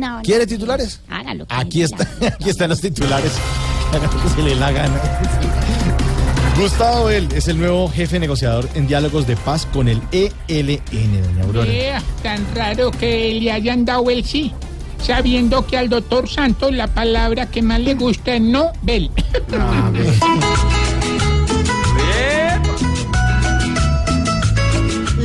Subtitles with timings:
[0.00, 0.22] No, no.
[0.22, 1.00] ¿Quiere titulares?
[1.08, 1.46] Hágalo.
[1.48, 3.32] Aquí está, aquí están los titulares.
[3.92, 5.00] Haga lo que se le la gana.
[6.56, 11.44] Gustavo Bell es el nuevo jefe negociador en diálogos de paz con el ELN, doña
[11.44, 11.66] Aurora.
[11.66, 14.52] Vea, tan raro que le hayan dado el sí,
[15.02, 19.10] sabiendo que al doctor Santos la palabra que más le gusta es no, Bel.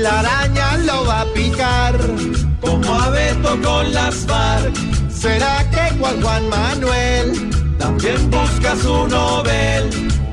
[0.00, 1.98] La araña lo va a picar,
[2.68, 4.74] como a Beto con las FARC.
[5.10, 9.90] ¿Será que cual Juan Manuel también busca su Nobel?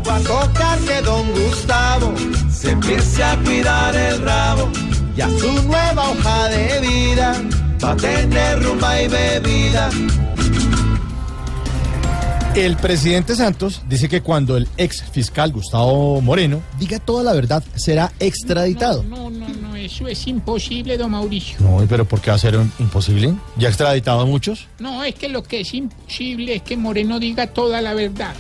[0.08, 2.14] Va a tocar que don Gustavo
[2.52, 4.70] se empiece a cuidar el rabo
[5.16, 7.42] y a su nueva hoja de vida
[7.84, 9.90] va a tener rumba y bebida.
[12.56, 17.64] El presidente Santos dice que cuando el ex fiscal Gustavo Moreno diga toda la verdad,
[17.76, 19.04] será extraditado.
[19.04, 21.58] No, no, no, eso es imposible, don Mauricio.
[21.62, 23.34] No, pero ¿por qué va a ser un- imposible?
[23.58, 24.68] ¿Ya ha extraditado a muchos?
[24.80, 28.34] No, es que lo que es imposible es que Moreno diga toda la verdad.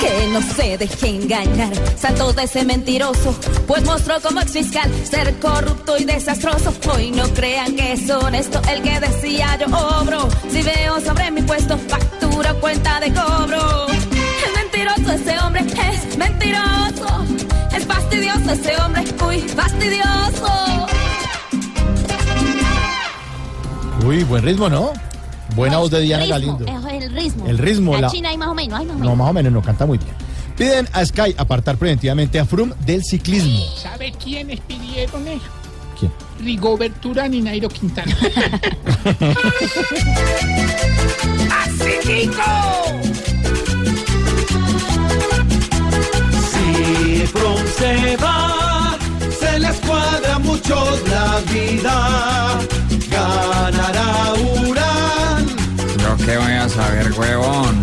[0.00, 3.34] Que no se deje engañar, Santos de ese mentiroso,
[3.66, 6.72] pues mostró como ex fiscal ser corrupto y desastroso.
[6.94, 10.28] Hoy no crean que es honesto el que decía yo obro.
[10.50, 13.49] Si veo sobre mi puesto, factura cuenta de cobro.
[19.80, 20.86] Fastidioso.
[24.06, 24.92] Uy, buen ritmo, ¿no?
[25.54, 26.64] Buena voz de Diana ritmo, Galindo.
[26.66, 27.46] Es el ritmo.
[27.46, 29.32] El ritmo, La, la- China ahí más o menos, ahí más o No, más o
[29.32, 30.10] menos, no canta muy bien.
[30.56, 33.58] Piden a Sky apartar preventivamente a Froome del ciclismo.
[33.76, 35.42] ¿Sabe quiénes pidieron eso?
[35.98, 36.12] ¿Quién?
[36.40, 38.16] Rigobert Urán y Nairo Quintana.
[41.80, 42.28] Si
[50.70, 52.58] muchos la vida.
[53.10, 54.34] Ganará
[54.66, 55.46] Urán,
[55.98, 57.80] Yo qué voy a saber, huevón.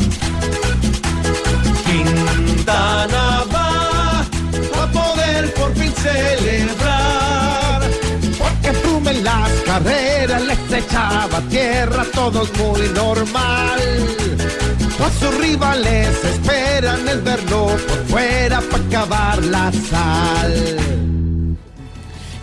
[1.86, 4.20] Quintana va
[4.84, 7.81] a poder por fin celebrar.
[8.38, 13.80] Porque Frum en las carreras les echaba tierra, todos muy normal.
[15.06, 20.66] A sus rivales esperan el verlo por fuera para acabar la sal.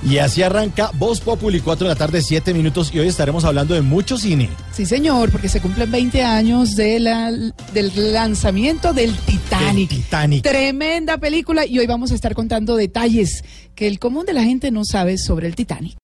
[0.05, 2.91] Y así arranca Voz Populi, 4 de la tarde, 7 minutos.
[2.95, 4.51] Y hoy estaremos hablando de mucho cine.
[4.73, 7.33] Sí, señor, porque se cumplen 20 años de la-
[7.73, 9.89] del lanzamiento del Titanic.
[9.89, 10.43] Del Titanic.
[10.43, 13.45] Tremenda película y hoy vamos a estar contando detalles
[13.75, 15.97] que el común de la gente no sabe sobre el Titanic.